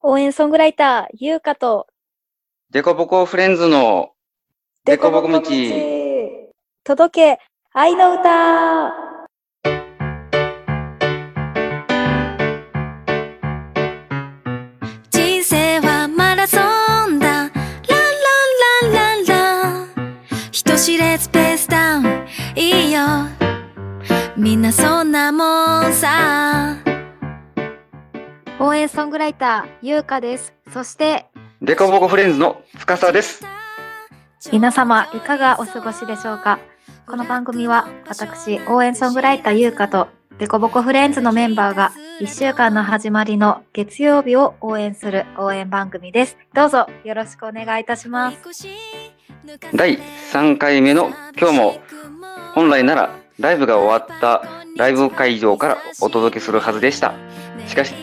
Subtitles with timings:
[0.00, 1.88] 応援ソングライター、ゆうかと、
[2.70, 4.10] デコボコフレンズの
[4.84, 5.40] デコボコ道。
[6.84, 7.40] 届け、
[7.72, 9.07] 愛の歌。
[28.68, 30.52] 応援ソングライター、ゆうかです。
[30.74, 31.24] そして、
[31.62, 33.42] デコボコフレンズの司です。
[34.52, 36.58] 皆様、いかがお過ごしでしょうか？
[37.06, 46.36] この番組は、私、応援ソングライター、ゆうかと、デコボコフレンズのメンバーが、1週間の始まりの月曜日を応援する応援番組です。
[46.52, 48.38] どうぞ、よろしくお願いいたします。
[49.72, 49.98] 第
[50.30, 51.10] 3回目の
[51.40, 51.80] 今日も
[52.54, 54.42] 本来ならライブが終わった
[54.76, 57.14] ライブ会場からお届けするはずでした。
[57.66, 57.94] しかし、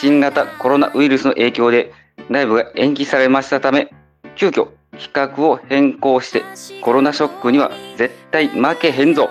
[0.00, 1.92] 新型コロナウイルスの影響で
[2.30, 3.90] ライブが延期されましたため、
[4.34, 6.42] 急遽企画を変更して
[6.80, 9.28] コロナショックには絶対負けへんぞ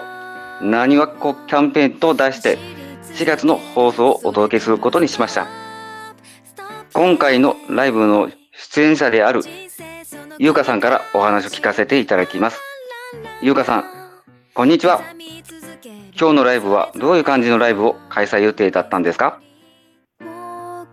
[0.62, 2.60] 何はこキャンペーンと題して
[3.16, 5.48] 4月の放送をお届けすることにしました。
[6.94, 9.42] 今回のライブの出演者である
[10.38, 12.60] ゆうかさんからお話を聞かせていただきます。
[13.42, 13.86] ゆうかさん、
[14.54, 15.02] こんにちは。
[16.16, 19.42] 今日のライブはどういう感じのライブを開催予定だったんですか？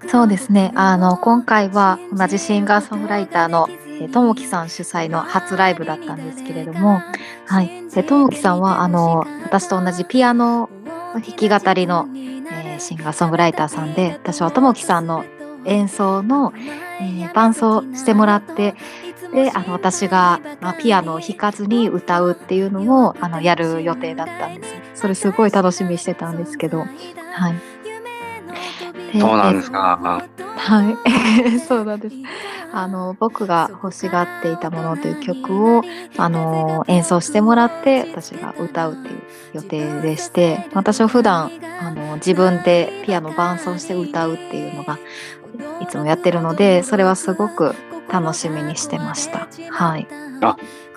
[0.09, 0.73] そうですね。
[0.75, 3.69] あの、今回は同じシンガーソングライターの
[4.01, 7.01] えともきさん主催の初ライブだったんですけれども、
[7.47, 7.89] はい。
[7.91, 10.69] で、ともきさんは、あの、私と同じピアノ
[11.15, 15.25] 弾き語りの、えーシンガーソングライターさんで、私はともきさんの
[15.65, 16.53] 演奏の、
[17.01, 18.75] えー伴奏してもらって、
[19.33, 24.75] で、あの、私が、まあ、ピアノを弾かずに歌うっていうのを、あの、やる予定だったんです。
[24.95, 27.76] それすごい楽しみにしてたんですけど、はい。
[29.17, 30.23] でそうなんですか。
[30.57, 32.17] はい、 そうなんです。
[32.73, 35.83] あの僕が欲しがっていたものという曲を
[36.17, 39.21] あの演奏してもらって私が歌うっていう
[39.55, 41.51] 予定でして、私は普段
[41.81, 44.99] あの自分でピアノ伴奏して歌うっていうのが
[45.81, 47.75] いつもやってるので、それはすごく
[48.11, 49.49] 楽しみにしてました。
[49.71, 50.07] はい。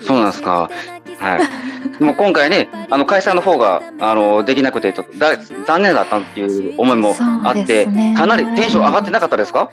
[0.01, 0.69] そうなんですか。
[1.19, 1.99] はい。
[1.99, 5.37] でも今回ね、あの開催の方があのできなくてちょっとだ
[5.67, 9.71] 残念だったっていう思いもあって、ねかなりテンション上がってなかったですか？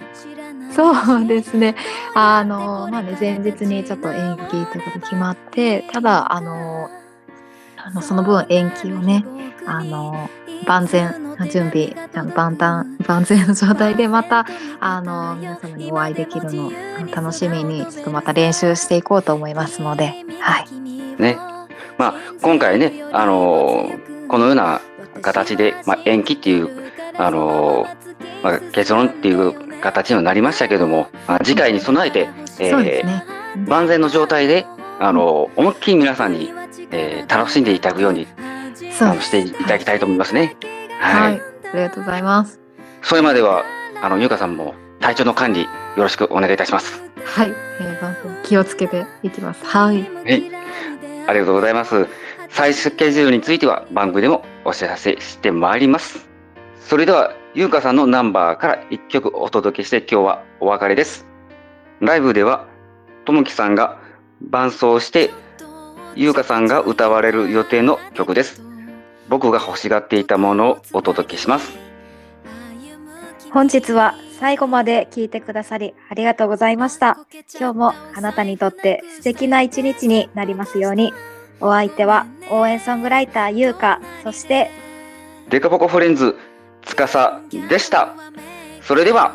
[0.75, 1.75] そうですね。
[2.15, 6.91] あの、まあね、前日にちょっと延期ということ決まって、ただ、あの、
[7.79, 9.25] あのその分延期をね、
[9.67, 10.29] あの、
[10.67, 14.45] 万全な準備、あの万端、万全の状態でまた、
[14.81, 16.73] あの、皆様にお会いできるのを
[17.15, 20.86] 楽しみに、ちょっとまた練習していこうと思いますので、はい。
[21.19, 21.39] ね。
[21.99, 24.81] まあ今回ね、あのーこのような
[25.23, 26.69] 形で、まあ、延期っていう
[27.17, 32.29] あのーまあ、結論っていう形にはなりましたけども、まあ、次回に備えて、
[32.59, 33.25] えーね。
[33.69, 34.67] 万全の状態で、
[34.99, 36.53] あのー思いっきり皆さんに、
[36.91, 38.27] えー楽しんでいただくように
[39.01, 40.57] あのしていただきたいと思いますね。
[41.01, 41.41] ははいい。。
[41.41, 41.41] あ
[41.75, 42.61] りがとうございます。
[43.03, 43.65] それまでは、
[44.03, 47.03] あの、ゆうかさんも体調の管理よろしくお願いいたします。
[47.25, 47.53] はい。
[47.81, 49.65] えー、気をつけていきます。
[49.65, 50.03] はい。
[50.03, 50.51] はい。
[51.27, 52.07] ありがとうございます。
[52.51, 56.29] 再スケジュールについては番組でもお知らせしてまいります。
[56.81, 61.27] それでは、ゆうかさんのナンバーから一曲お届けして今日はお別れです。
[62.01, 62.67] ライブでは、
[63.25, 63.99] ともきさんが
[64.41, 65.31] 伴奏して、
[66.15, 68.63] ゆうかさんが歌われる予定の曲です。
[69.29, 71.77] 僕が欲しがっていたものをお届けします。
[73.51, 77.19] 本日は最後まで聞いてくださりありがとうございました。
[77.59, 81.13] 今日もあなたにとって素敵な一日になりますように。
[81.59, 84.71] お相手は応援ソングライターゆうか、そして
[85.49, 86.37] デカポコフレンズ、
[86.83, 88.15] つかさでした。
[88.83, 89.35] それでは、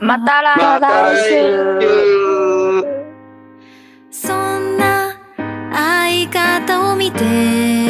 [0.00, 1.38] また来また来週
[4.10, 5.20] そんな
[5.74, 7.87] 相方を見て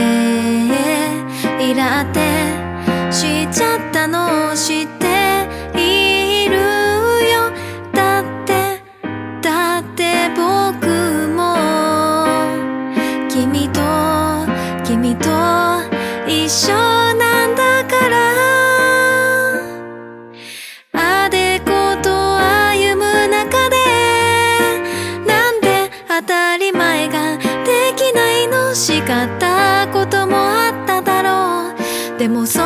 [16.27, 18.17] 一緒なんだから。
[20.93, 21.71] あでこ
[22.03, 23.77] と歩む中で
[25.27, 28.75] なんで当たり前ができないの？
[28.75, 29.05] 叱っ
[29.39, 31.73] たこともあっただろ
[32.17, 32.19] う。
[32.19, 32.63] でもそ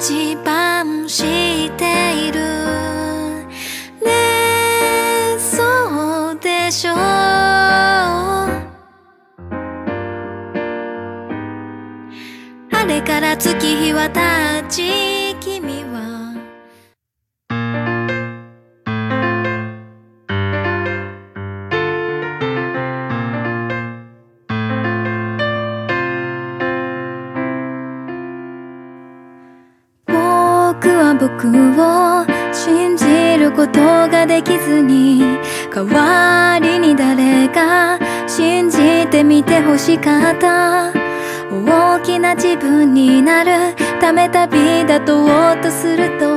[0.00, 1.26] 一番知っ
[1.72, 2.38] ている。
[4.00, 4.06] ね
[5.34, 6.94] えそうでしょう。
[6.96, 8.48] あ
[12.86, 16.27] れから月日は経ち君は
[30.98, 35.38] は僕を信じることができずに
[35.72, 40.92] 代わりに誰か信じてみてほしかった。
[41.50, 45.28] 大きな自分になるため旅立とう
[45.62, 46.36] とすると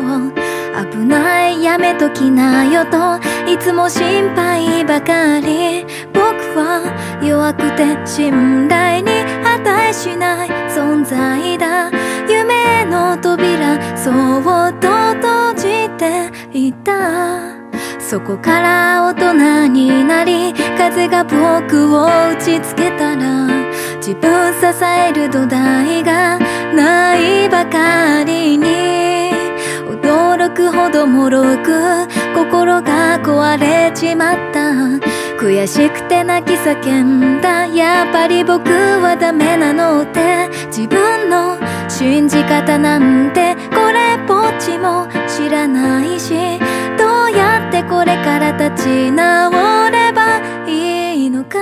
[0.92, 3.18] 危ないやめときなよと
[3.52, 5.86] いつも心配ばかり。
[6.13, 6.22] 僕
[6.56, 9.12] は弱くて信頼に
[9.44, 10.50] 値しない。
[10.72, 11.11] 存在
[14.12, 16.92] そっと閉じていた。
[18.00, 23.48] そこから大人になり風が僕を打ちつけたら
[23.98, 26.40] 自分支える土台が
[26.74, 29.31] ないばかりに。
[29.88, 34.72] 驚くほどもろく心が壊れちまった。
[35.40, 37.66] 悔しくて泣き叫んだ。
[37.68, 43.56] やっぱり僕はダメなのって自分の信じ方なんて
[44.62, 46.60] ちも知らないし
[46.96, 51.58] どうやってこれから立ち直ればいいのか。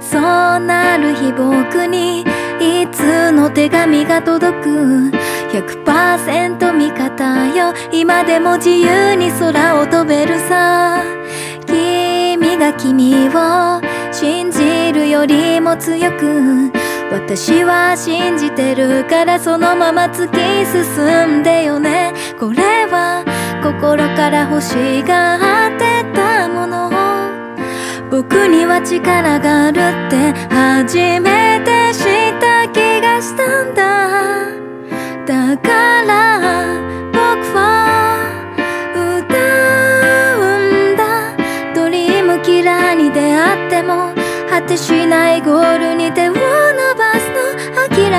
[0.00, 2.22] そうなる日僕に
[2.58, 5.10] いつの手紙が届く。
[5.52, 7.74] 100%味方よ。
[7.92, 11.02] 今でも自由に空を飛べるさ。
[11.66, 13.80] 君が君を
[14.12, 16.72] 信じるよりも強く
[17.12, 20.36] 私は信じてるからそのまま突き
[20.66, 22.14] 進んでよね。
[22.38, 23.24] これは
[23.62, 26.90] 心から欲しがってたもの。
[28.10, 33.80] 僕には力があるって初めて知った気がしたんだ。
[35.26, 36.40] だから
[37.12, 37.18] 僕
[37.56, 38.30] は
[38.94, 39.36] 歌
[40.38, 41.34] うんだ。
[41.74, 44.14] ドリームキラーに出会っても
[44.48, 45.89] 果てしないゴール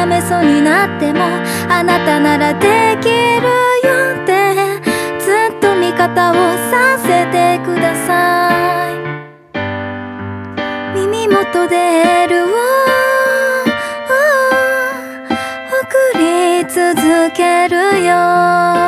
[0.05, 1.21] めそうになっても
[1.69, 3.13] あなたならできる
[3.87, 4.53] よって
[5.19, 6.35] ずっと味方を
[6.71, 8.49] させてくださ
[8.89, 8.91] い
[10.95, 12.47] 耳元でエールを
[15.81, 16.85] 送り続
[17.35, 18.80] けるよ